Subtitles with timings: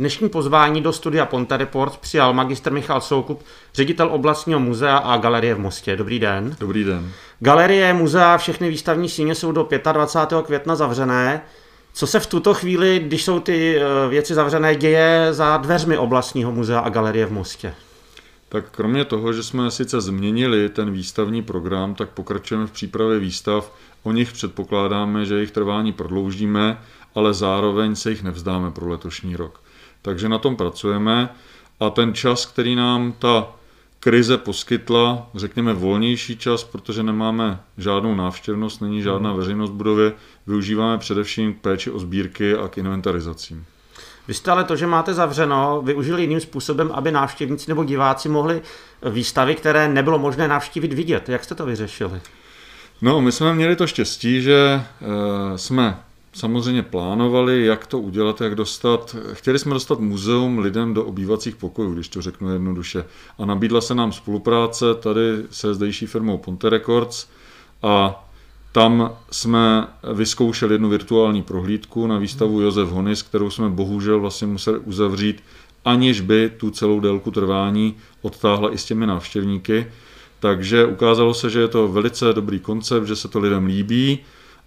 [0.00, 3.42] Dnešní pozvání do studia Ponte Report přijal magistr Michal Soukup,
[3.74, 5.96] ředitel oblastního muzea a galerie v Mostě.
[5.96, 6.56] Dobrý den.
[6.60, 7.12] Dobrý den.
[7.40, 10.46] Galerie, muzea, všechny výstavní síně jsou do 25.
[10.46, 11.42] května zavřené.
[11.92, 16.52] Co se v tuto chvíli, když jsou ty eh, věci zavřené, děje za dveřmi oblastního
[16.52, 17.74] muzea a galerie v Mostě?
[18.48, 23.72] Tak kromě toho, že jsme sice změnili ten výstavní program, tak pokračujeme v přípravě výstav.
[24.02, 26.80] O nich předpokládáme, že jejich trvání prodloužíme,
[27.14, 29.60] ale zároveň se jich nevzdáme pro letošní rok.
[30.02, 31.28] Takže na tom pracujeme
[31.80, 33.46] a ten čas, který nám ta
[34.00, 40.12] krize poskytla, řekněme volnější čas, protože nemáme žádnou návštěvnost, není žádná veřejnost v budově,
[40.46, 43.64] využíváme především k péči o sbírky a k inventarizacím.
[44.28, 48.62] Vy jste ale to, že máte zavřeno, využili jiným způsobem, aby návštěvníci nebo diváci mohli
[49.10, 51.28] výstavy, které nebylo možné navštívit, vidět.
[51.28, 52.20] Jak jste to vyřešili?
[53.02, 55.98] No, my jsme měli to štěstí, že e, jsme
[56.32, 59.16] samozřejmě plánovali, jak to udělat, jak dostat.
[59.32, 63.04] Chtěli jsme dostat muzeum lidem do obývacích pokojů, když to řeknu jednoduše.
[63.38, 67.26] A nabídla se nám spolupráce tady se zdejší firmou Ponte Records
[67.82, 68.24] a
[68.72, 74.78] tam jsme vyzkoušeli jednu virtuální prohlídku na výstavu Josef Honis, kterou jsme bohužel vlastně museli
[74.78, 75.42] uzavřít,
[75.84, 79.86] aniž by tu celou délku trvání odtáhla i s těmi návštěvníky.
[80.40, 84.18] Takže ukázalo se, že je to velice dobrý koncept, že se to lidem líbí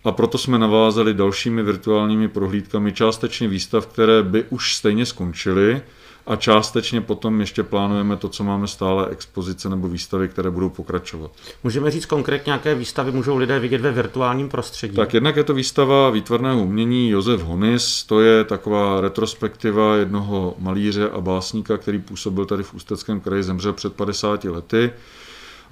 [0.04, 5.82] a proto jsme navázali dalšími virtuálními prohlídkami částečně výstav, které by už stejně skončily
[6.28, 11.32] a částečně potom ještě plánujeme to, co máme stále expozice nebo výstavy, které budou pokračovat.
[11.64, 14.96] Můžeme říct konkrétně, jaké výstavy můžou lidé vidět ve virtuálním prostředí?
[14.96, 21.10] Tak jednak je to výstava výtvarného umění Josef Honis, to je taková retrospektiva jednoho malíře
[21.10, 24.92] a básníka, který působil tady v Ústeckém kraji, zemřel před 50 lety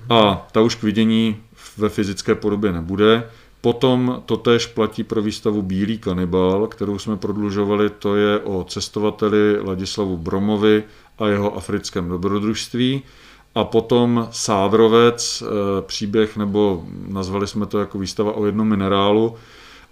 [0.09, 1.37] a ta už k vidění
[1.77, 3.29] ve fyzické podobě nebude.
[3.61, 9.59] Potom to též platí pro výstavu Bílý kanibal, kterou jsme prodlužovali, to je o cestovateli
[9.61, 10.83] Ladislavu Bromovi
[11.19, 13.03] a jeho africkém dobrodružství.
[13.55, 19.35] A potom Sádrovec, eh, příběh, nebo nazvali jsme to jako výstava o jednom minerálu.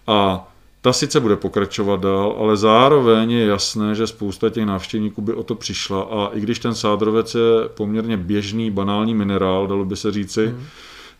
[0.08, 0.48] A
[0.82, 5.44] ta sice bude pokračovat dál, ale zároveň je jasné, že spousta těch návštěvníků by o
[5.44, 6.02] to přišla.
[6.02, 10.66] A i když ten Sádrovec je poměrně běžný, banální minerál, dalo by se říci, mm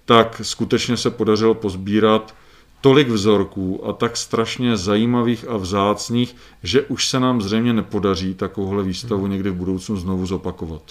[0.10, 2.36] tak skutečně se podařilo pozbírat
[2.82, 8.84] tolik vzorků a tak strašně zajímavých a vzácných, že už se nám zřejmě nepodaří takovouhle
[8.84, 9.32] výstavu hmm.
[9.32, 10.82] někdy v budoucnu znovu zopakovat.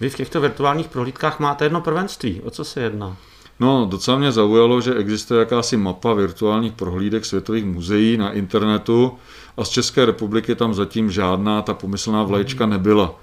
[0.00, 2.40] Vy v těchto virtuálních prohlídkách máte jedno prvenství.
[2.40, 3.16] O co se jedná?
[3.60, 9.12] No, docela mě zaujalo, že existuje jakási mapa virtuálních prohlídek světových muzeí na internetu
[9.56, 12.72] a z České republiky tam zatím žádná ta pomyslná vlaječka hmm.
[12.72, 13.14] nebyla.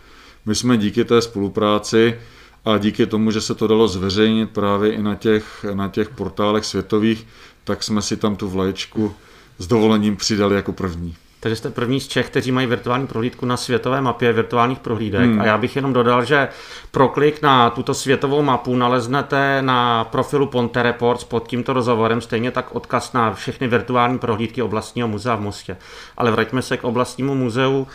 [0.46, 2.18] My jsme díky té spolupráci
[2.66, 6.66] a díky tomu, že se to dalo zveřejnit právě i na těch, na těch portálech
[6.66, 7.28] světových,
[7.64, 9.14] tak jsme si tam tu vlaječku
[9.58, 11.16] s dovolením přidali jako první.
[11.40, 15.22] Takže jste první z Čech, kteří mají virtuální prohlídku na světové mapě virtuálních prohlídek.
[15.22, 15.42] Hmm.
[15.42, 16.48] A já bych jenom dodal, že
[16.92, 22.52] pro klik na tuto světovou mapu naleznete na profilu Ponte Reports pod tímto rozhovorem, stejně
[22.52, 25.78] tak odkaz na všechny virtuální prohlídky oblastního muzea v Mostě.
[26.18, 27.88] Ale vraťme se k oblastnímu muzeu.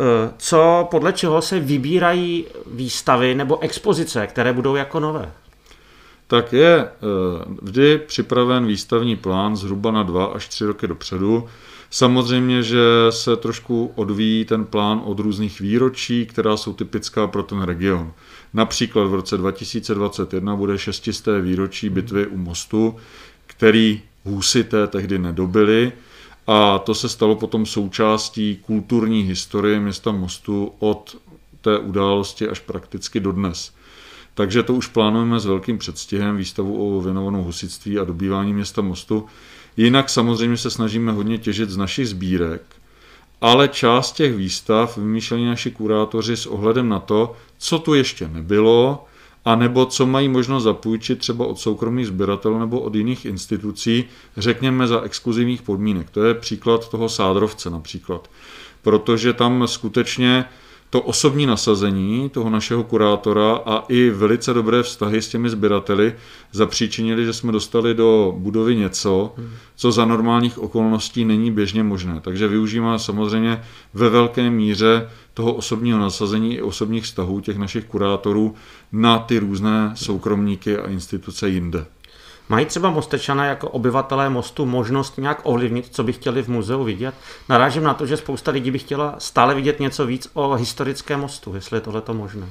[0.00, 5.32] Eh, co, podle čeho se vybírají výstavy nebo expozice, které budou jako nové?
[6.26, 6.88] Tak je eh,
[7.62, 11.48] vždy připraven výstavní plán zhruba na dva až tři roky dopředu.
[11.90, 12.78] Samozřejmě, že
[13.10, 18.12] se trošku odvíjí ten plán od různých výročí, která jsou typická pro ten region.
[18.54, 22.96] Například v roce 2021 bude šestisté výročí bitvy u mostu,
[23.46, 25.92] který husité tehdy nedobili,
[26.50, 31.16] a to se stalo potom součástí kulturní historie města Mostu od
[31.60, 33.72] té události až prakticky do dnes.
[34.34, 39.26] Takže to už plánujeme s velkým předstihem výstavu o věnovanou husitství a dobývání města Mostu.
[39.76, 42.62] Jinak samozřejmě se snažíme hodně těžit z našich sbírek,
[43.40, 49.04] ale část těch výstav vymýšleli naši kurátoři s ohledem na to, co tu ještě nebylo,
[49.44, 54.04] a nebo co mají možnost zapůjčit třeba od soukromých sběratelů nebo od jiných institucí,
[54.36, 56.10] řekněme za exkluzivních podmínek.
[56.10, 58.30] To je příklad toho sádrovce například.
[58.82, 60.44] Protože tam skutečně
[60.90, 66.14] to osobní nasazení toho našeho kurátora a i velice dobré vztahy s těmi sběrateli
[66.52, 69.34] zapříčinili, že jsme dostali do budovy něco,
[69.76, 72.20] co za normálních okolností není běžně možné.
[72.20, 73.62] Takže využíváme samozřejmě
[73.94, 78.54] ve velké míře toho osobního nasazení i osobních vztahů těch našich kurátorů
[78.92, 81.86] na ty různé soukromníky a instituce jinde.
[82.48, 87.14] Mají třeba Mostečané jako obyvatelé mostu možnost nějak ovlivnit, co by chtěli v muzeu vidět?
[87.48, 91.54] Narážím na to, že spousta lidí by chtěla stále vidět něco víc o historickém mostu,
[91.54, 92.46] jestli je tohle možné.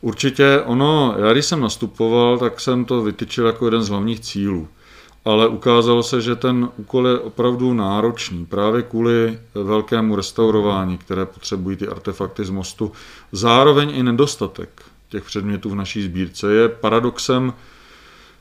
[0.00, 4.68] Určitě ono, já když jsem nastupoval, tak jsem to vytyčil jako jeden z hlavních cílů.
[5.24, 11.76] ale ukázalo se, že ten úkol je opravdu náročný právě kvůli velkému restaurování, které potřebují
[11.76, 12.92] ty artefakty z mostu.
[13.32, 17.52] Zároveň i nedostatek těch předmětů v naší sbírce je paradoxem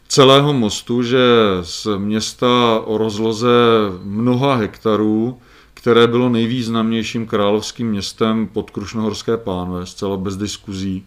[0.07, 1.19] celého mostu, že
[1.61, 3.49] z města o rozloze
[4.03, 5.37] mnoha hektarů,
[5.73, 11.05] které bylo nejvýznamnějším královským městem pod Krušnohorské pánve, zcela bez diskuzí,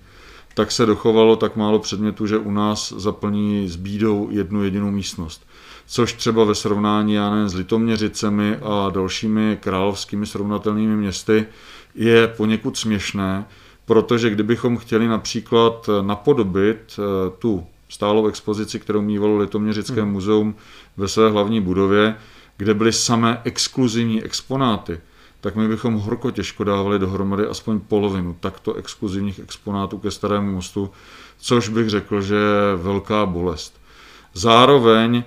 [0.55, 5.47] tak se dochovalo tak málo předmětů, že u nás zaplní s bídou jednu jedinou místnost.
[5.87, 11.47] Což třeba ve srovnání, já nevím, s Litoměřicemi a dalšími královskými srovnatelnými městy
[11.95, 13.45] je poněkud směšné,
[13.85, 20.13] protože kdybychom chtěli například napodobit eh, tu stálou expozici, kterou mývalo Litoměřické hmm.
[20.13, 20.55] muzeum
[20.97, 22.17] ve své hlavní budově,
[22.57, 25.01] kde byly samé exkluzivní exponáty,
[25.41, 30.91] tak my bychom horko těžko dávali dohromady aspoň polovinu takto exkluzivních exponátů ke Starému mostu,
[31.39, 33.81] což bych řekl, že je velká bolest.
[34.35, 35.25] Zároveň e,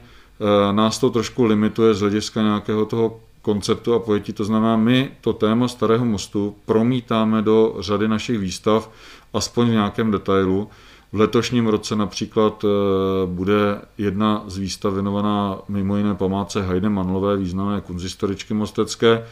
[0.73, 4.33] nás to trošku limituje z hlediska nějakého toho konceptu a pojetí.
[4.33, 8.91] To znamená, my to téma Starého mostu promítáme do řady našich výstav,
[9.33, 10.69] aspoň v nějakém detailu.
[11.13, 12.67] V letošním roce například eh,
[13.25, 19.25] bude jedna z výstav věnovaná mimo jiné památce Hajde Manlové, významné kunzistoričky mostecké,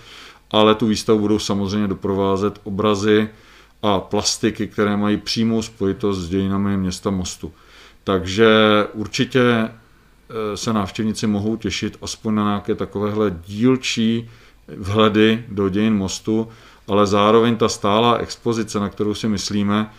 [0.51, 3.29] ale tu výstavu budou samozřejmě doprovázet obrazy
[3.81, 7.53] a plastiky, které mají přímou spojitost s dějinami města Mostu.
[8.03, 8.47] Takže
[8.93, 14.29] určitě eh, se návštěvníci mohou těšit aspoň na nějaké takovéhle dílčí
[14.77, 16.47] vhledy do dějin mostu,
[16.87, 19.89] ale zároveň ta stálá expozice, na kterou si myslíme,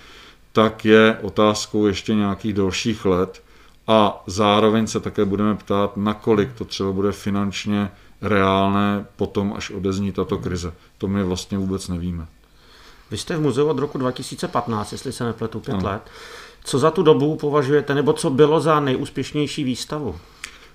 [0.53, 3.43] tak je otázkou ještě nějakých dalších let
[3.87, 7.91] a zároveň se také budeme ptát, nakolik to třeba bude finančně
[8.23, 10.73] reálné potom, až odezní tato krize.
[10.99, 12.27] To my vlastně vůbec nevíme.
[13.11, 15.89] Vy jste v muzeu od roku 2015, jestli se nepletu, pět ano.
[15.89, 16.03] let.
[16.65, 20.17] Co za tu dobu považujete, nebo co bylo za nejúspěšnější výstavu?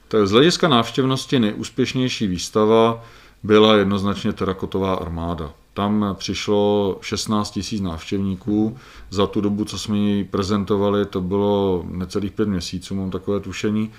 [0.08, 3.04] Tak z hlediska návštěvnosti nejúspěšnější výstava
[3.44, 5.52] byla jednoznačně terakotová armáda.
[5.78, 8.78] Tam přišlo 16 tisíc návštěvníků.
[9.10, 13.92] Za tu dobu, co jsme ji prezentovali, to bylo necelých pět měsíců, mám takové tušení.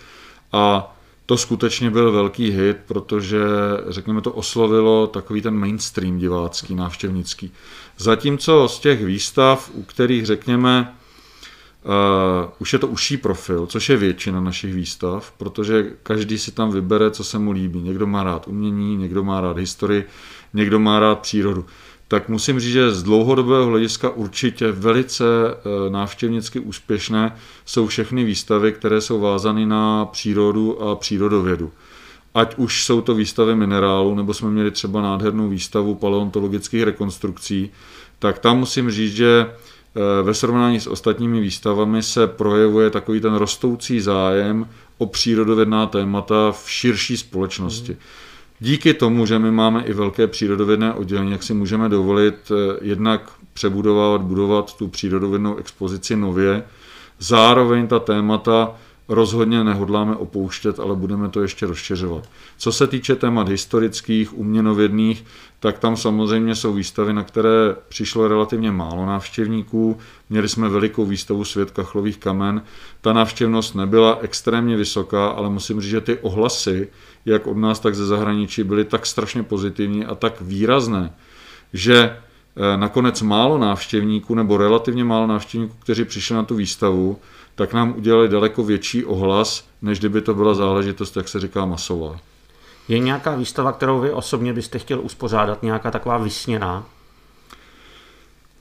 [0.53, 0.97] A
[1.27, 3.41] to skutečně byl velký hit, protože,
[3.89, 7.53] řekněme, to oslovilo takový ten mainstream divácký, návštěvnický.
[7.99, 10.95] Zatímco z těch výstav, u kterých, řekněme,
[11.85, 16.71] Uh, už je to užší profil, což je většina našich výstav, protože každý si tam
[16.71, 17.81] vybere, co se mu líbí.
[17.81, 20.05] Někdo má rád umění, někdo má rád historii,
[20.55, 21.67] někdo má rád přírodu.
[22.09, 28.73] Tak musím říct, že z dlouhodobého hlediska určitě velice uh, návštěvnicky úspěšné jsou všechny výstavy,
[28.73, 31.73] které jsou vázány na přírodu a přírodovědu.
[32.35, 37.71] Ať už jsou to výstavy minerálů, nebo jsme měli třeba nádhernou výstavu paleontologických rekonstrukcí,
[38.19, 39.47] tak tam musím říct, že
[39.99, 44.69] Eh, ve srovnání s ostatními výstavami se projevuje takový ten rostoucí zájem
[44.99, 47.97] o přírodovědná témata v širší společnosti.
[48.61, 53.31] Díky tomu, že my máme i velké přírodovědné oddělení, jak si můžeme dovolit eh, jednak
[53.53, 56.65] přebudovat, budovat tu přírodovědnou expozici nově,
[57.19, 58.75] zároveň ta témata
[59.09, 62.29] rozhodně nehodláme opouštět, ale budeme to ještě rozšiřovat.
[62.59, 65.25] Co se týče témat historických, uměnovědných,
[65.61, 69.99] tak tam samozřejmě jsou výstavy, na které přišlo relativně málo návštěvníků.
[70.31, 72.63] Měli jsme velikou výstavu Svět kachlových kamen.
[73.01, 76.89] Ta návštěvnost nebyla extrémně vysoká, ale musím říct, že ty ohlasy,
[77.25, 81.13] jak od nás, tak ze zahraničí, byly tak strašně pozitivní a tak výrazné,
[81.73, 87.19] že eh, nakonec málo návštěvníků nebo relativně málo návštěvníků, kteří přišli na tu výstavu,
[87.59, 92.17] tak nám udělali daleko větší ohlas, než kdyby to byla záležitost, jak se říká, masová.
[92.89, 96.87] Je nějaká výstava, kterou vy osobně byste chtěl uspořádat, nějaká taková vysněná?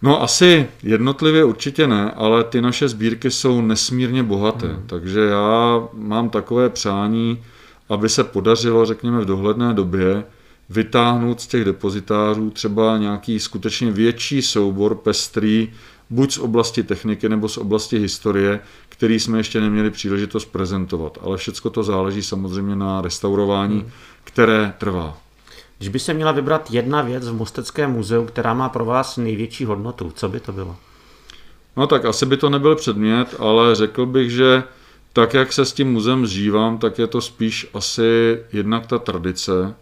[0.01, 4.83] No asi jednotlivě určitě ne, ale ty naše sbírky jsou nesmírně bohaté, hmm.
[4.87, 7.43] takže já mám takové přání,
[7.89, 10.23] aby se podařilo, řekněme, v dohledné době
[10.69, 15.69] vytáhnout z těch depozitářů třeba nějaký skutečně větší soubor pestrý,
[16.09, 18.59] buď z oblasti techniky nebo z oblasti historie,
[18.97, 21.17] který jsme ještě neměli příležitost prezentovat.
[21.21, 23.89] Ale všechno to záleží samozřejmě na restaurování, hmm.
[24.23, 25.17] které trvá.
[25.77, 29.65] Když by se měla vybrat jedna věc v Mosteckém muzeu, která má pro vás největší
[29.65, 30.75] hodnotu, co by to bylo?
[31.77, 34.63] No tak asi by to nebyl předmět, ale řekl bych, že
[35.13, 39.75] tak, jak se s tím muzeem zžívám, tak je to spíš asi jednak ta tradice,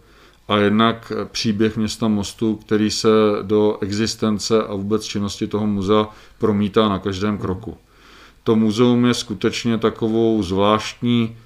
[0.48, 3.08] a jednak příběh města Mostu, který se
[3.42, 6.08] do existence a vůbec činnosti toho muzea
[6.38, 7.76] promítá na každém kroku.
[8.46, 11.36] To muzeum je skutečně takovou zvláštní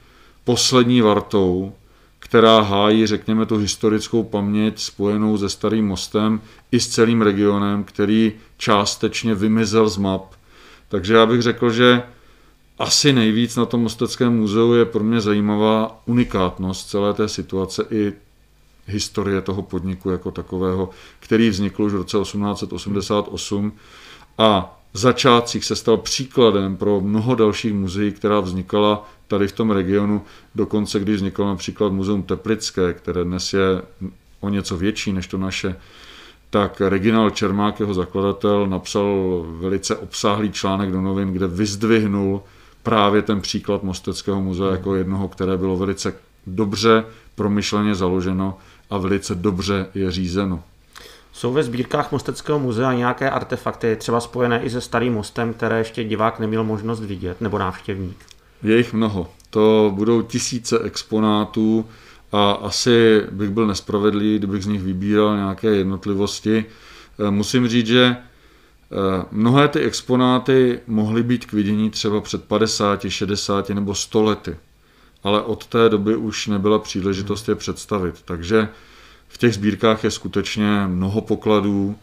[0.44, 1.72] poslední vartou,
[2.18, 6.40] která hájí, řekněme, tu historickou paměť spojenou se Starým mostem
[6.72, 10.34] i s celým regionem, který částečně vymizel z map.
[10.88, 12.02] Takže já bych řekl, že
[12.78, 18.12] asi nejvíc na tom Mosteckém muzeu je pro mě zajímavá unikátnost celé té situace i
[18.86, 20.90] historie toho podniku jako takového,
[21.20, 23.72] který vznikl už v roce 1888
[24.38, 30.22] a začátcích se stal příkladem pro mnoho dalších muzeí, která vznikala tady v tom regionu,
[30.54, 33.82] dokonce když vzniklo například Muzeum Teplické, které dnes je
[34.40, 35.76] o něco větší než to naše,
[36.50, 42.42] tak Reginald Čermák, jeho zakladatel, napsal velice obsáhlý článek do novin, kde vyzdvihnul
[42.82, 46.14] právě ten příklad Mosteckého muzea jako jednoho, které bylo velice
[46.46, 47.04] dobře
[47.34, 48.58] promyšleně založeno
[48.90, 50.62] a velice dobře je řízeno.
[51.32, 56.04] Jsou ve sbírkách Mosteckého muzea nějaké artefakty, třeba spojené i se starým mostem, které ještě
[56.04, 58.16] divák neměl možnost vidět, nebo návštěvník?
[58.62, 59.30] Je jich mnoho.
[59.50, 61.86] To budou tisíce exponátů
[62.32, 66.64] a asi bych byl nespravedlivý, kdybych z nich vybíral nějaké jednotlivosti.
[67.26, 73.06] Eh, musím říct, že eh, mnohé ty exponáty mohly být k vidění třeba před 50,
[73.08, 74.56] 60 nebo 100 lety,
[75.22, 78.14] ale od té doby už nebyla příležitost je představit.
[78.24, 78.68] Takže
[79.30, 81.96] v těch sbírkách je skutečně mnoho pokladů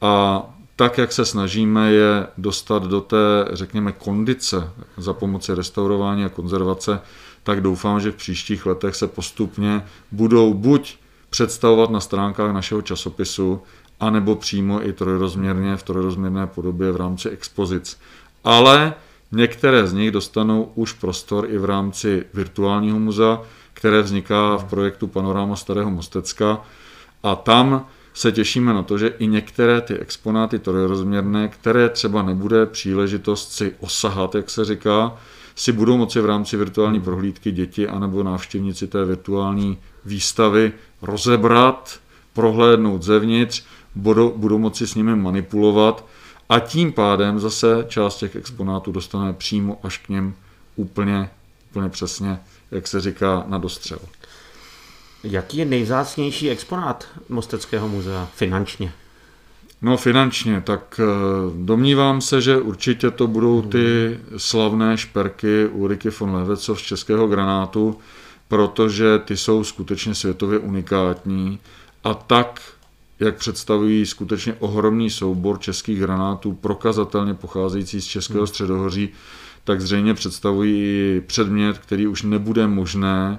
[0.00, 0.42] a
[0.76, 3.16] tak, jak se snažíme je dostat do té,
[3.52, 7.00] řekněme, kondice za pomoci restaurování a konzervace,
[7.42, 10.96] tak doufám, že v příštích letech se postupně budou buď
[11.30, 13.62] představovat na stránkách našeho časopisu,
[14.00, 17.98] anebo přímo i trojrozměrně v trojrozměrné podobě v rámci expozic.
[18.44, 18.94] Ale
[19.32, 23.42] některé z nich dostanou už prostor i v rámci virtuálního muzea,
[23.78, 26.60] které vzniká v projektu Panorama Starého Mostecka.
[27.22, 32.66] A tam se těšíme na to, že i některé ty exponáty trojrozměrné, které třeba nebude
[32.66, 35.16] příležitost si osahat, jak se říká,
[35.54, 42.00] si budou moci v rámci virtuální prohlídky děti anebo návštěvníci té virtuální výstavy rozebrat,
[42.32, 46.04] prohlédnout zevnitř, budou, budou moci s nimi manipulovat
[46.48, 50.34] a tím pádem zase část těch exponátů dostane přímo až k něm
[50.76, 51.30] úplně,
[51.70, 52.38] úplně přesně,
[52.70, 53.98] jak se říká, na dostřel.
[55.24, 58.92] Jaký je nejzácnější exponát Mosteckého muzea finančně?
[59.82, 61.04] No finančně, tak eh,
[61.64, 67.98] domnívám se, že určitě to budou ty slavné šperky Ulriky von Levecov z českého granátu,
[68.48, 71.58] protože ty jsou skutečně světově unikátní
[72.04, 72.60] a tak,
[73.20, 78.46] jak představují skutečně ohromný soubor českých granátů, prokazatelně pocházející z Českého hmm.
[78.46, 79.08] středohoří,
[79.64, 83.38] tak zřejmě představují předmět, který už nebude možné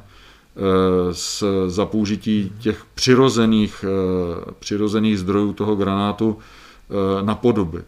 [1.11, 7.85] s, za použití těch přirozených, eh, přirozených zdrojů toho granátu eh, napodobit.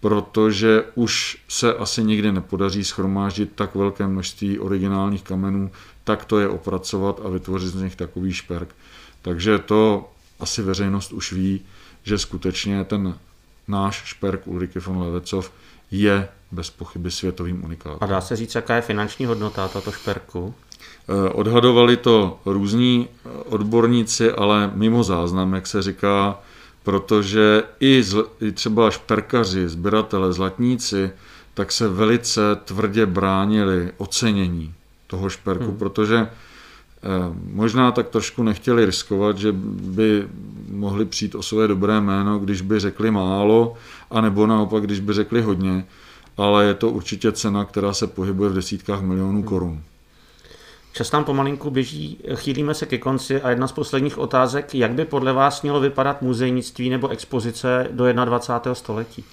[0.00, 5.70] Protože už se asi nikdy nepodaří schromáždit tak velké množství originálních kamenů,
[6.04, 8.74] tak to je opracovat a vytvořit z nich takový šperk.
[9.22, 10.10] Takže to
[10.40, 11.60] asi veřejnost už ví,
[12.02, 13.14] že skutečně ten
[13.68, 15.52] náš šperk Ulriky von Levecov
[15.90, 17.98] je bez pochyby světovým unikátem.
[18.00, 20.54] A dá se říct, jaká je finanční hodnota tato šperku?
[21.08, 26.38] Eh, odhadovali to různí eh, odborníci, ale mimo záznam, jak se říká,
[26.82, 31.10] protože i, zl, i třeba šperkaři, sběratele, zlatníci,
[31.54, 34.74] tak se velice tvrdě bránili ocenění
[35.06, 35.76] toho šperku, hmm.
[35.76, 36.28] protože eh,
[37.52, 40.28] možná tak trošku nechtěli riskovat, že by
[40.70, 43.74] mohli přijít o své dobré jméno, když by řekli málo,
[44.10, 45.84] anebo naopak, když by řekli hodně,
[46.36, 49.42] ale je to určitě cena, která se pohybuje v desítkách milionů hmm.
[49.42, 49.82] korun.
[50.92, 55.04] Čas nám pomalinku běží, chýlíme se ke konci a jedna z posledních otázek, jak by
[55.04, 58.74] podle vás mělo vypadat muzejnictví nebo expozice do 21.
[58.74, 59.24] století?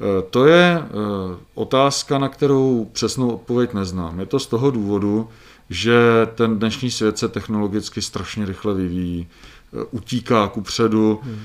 [0.00, 4.20] Eh, to je eh, otázka, na kterou přesnou odpověď neznám.
[4.20, 5.28] Je to z toho důvodu,
[5.70, 6.00] že
[6.34, 11.20] ten dnešní svět se technologicky strašně rychle vyvíjí, eh, utíká ku předu.
[11.22, 11.38] Hmm.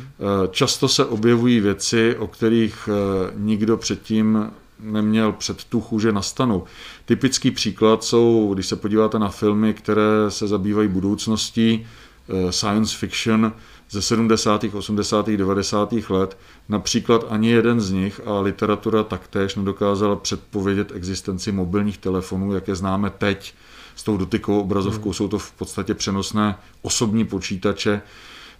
[0.51, 2.89] Často se objevují věci, o kterých
[3.36, 4.51] nikdo předtím
[4.84, 6.63] neměl před tu že nastanou.
[7.06, 11.88] Typický příklad jsou, když se podíváte na filmy, které se zabývají budoucností,
[12.30, 13.54] eh, science fiction
[13.90, 16.10] ze 70., 80., 90.
[16.10, 16.38] let,
[16.70, 22.75] například ani jeden z nich a literatura taktéž nedokázala předpovědět existenci mobilních telefonů, jak je
[22.75, 23.54] známe teď,
[23.96, 25.13] s tou dotykovou obrazovkou hmm.
[25.13, 28.02] jsou to v podstatě přenosné osobní počítače.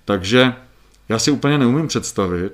[0.06, 0.56] Takže
[1.10, 2.54] já si úplně neumím představit,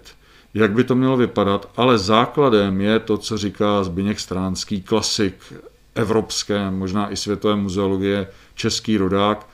[0.54, 5.36] jak by to mělo vypadat, ale základem je to, co říká Zbyněk Stránský, klasik
[5.96, 9.48] evropské, možná i světové muzeologie, český rodák,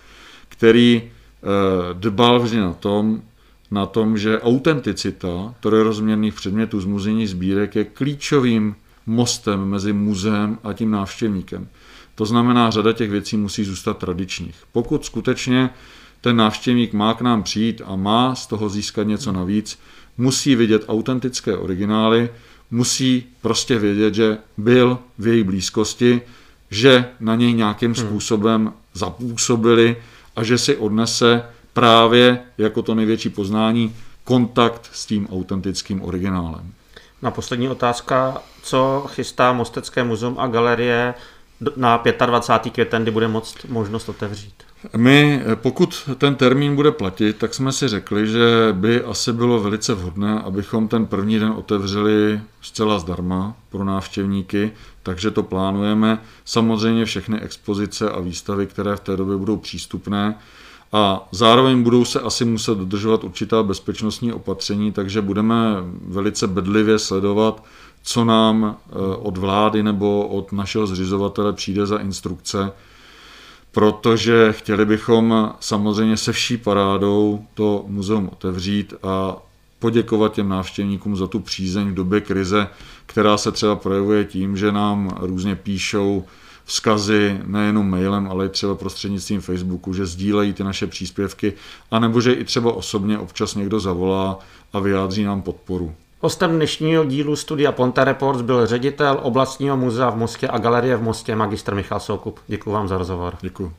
[0.49, 1.47] který eh,
[1.93, 3.21] dbal vždy na tom,
[3.71, 8.75] na tom, že autenticita trojrozměrných předmětů z muzejních sbírek je klíčovým
[9.05, 11.67] mostem mezi muzeem a tím návštěvníkem.
[12.15, 14.55] To znamená, řada těch věcí musí zůstat tradičních.
[14.71, 15.69] Pokud skutečně
[16.25, 19.79] ten návštěvník má k nám přijít a má z toho získat něco navíc,
[20.17, 22.29] musí vidět autentické originály,
[22.71, 26.21] musí prostě vědět, že byl v její blízkosti,
[26.69, 28.05] že na něj nějakým hmm.
[28.05, 29.97] způsobem zapůsobili
[30.35, 36.73] a že si odnese právě jako to největší poznání kontakt s tím autentickým originálem.
[37.21, 41.13] Na poslední otázka, co chystá Mostecké muzeum a galerie
[41.75, 42.73] na 25.
[42.73, 44.64] květen, kdy bude moct možnost otevřít?
[44.97, 49.93] My, pokud ten termín bude platit, tak jsme si řekli, že by asi bylo velice
[49.93, 54.71] vhodné, abychom ten první den otevřeli zcela zdarma pro návštěvníky,
[55.03, 56.21] takže to plánujeme.
[56.45, 60.35] Samozřejmě všechny expozice a výstavy, které v té době budou přístupné,
[60.91, 65.55] a zároveň budou se asi muset dodržovat určitá bezpečnostní opatření, takže budeme
[66.07, 67.63] velice bedlivě sledovat,
[68.03, 72.71] co nám eh, od vlády nebo od našeho zřizovatele přijde za instrukce,
[73.75, 79.37] protože chtěli bychom samozřejmě se vší parádou to muzeum otevřít a
[79.79, 82.67] poděkovat těm návštěvníkům za tu přízeň v době krize,
[83.05, 86.23] která se třeba projevuje tím, že nám různě píšou
[86.65, 91.53] vzkazy nejenom mailem, ale i třeba prostřednictvím Facebooku, že sdílejí ty naše příspěvky,
[91.91, 94.39] anebo že i třeba osobně občas někdo zavolá
[94.73, 95.95] a vyjádří nám podporu.
[96.25, 101.01] Hostem dnešního dílu Studia Ponte Reports byl ředitel oblastního muzea v Mostě a galerie v
[101.01, 102.39] Mostě, magistr Michal Soukup.
[102.47, 103.37] Děkuji vám za rozhovor.
[103.41, 103.73] Děkuji.